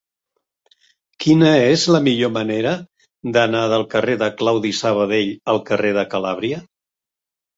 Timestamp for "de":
4.23-4.29, 5.99-6.07